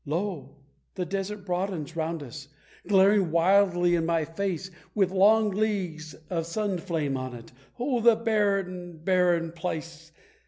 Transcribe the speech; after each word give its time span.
Lo! 0.03 0.55
the 0.95 1.05
desert 1.05 1.45
broadens 1.45 1.95
round 1.95 2.23
us, 2.23 2.47
glaring 2.87 3.29
wildly 3.29 3.93
in 3.93 4.03
my 4.03 4.25
face, 4.25 4.71
With 4.95 5.11
long 5.11 5.51
leagues 5.51 6.15
of 6.27 6.47
sunflame 6.47 7.15
on 7.15 7.35
it, 7.35 7.51
oh! 7.77 8.01
the 8.01 8.15
barren, 8.15 8.97
barren 9.03 9.51
place! 9.51 10.11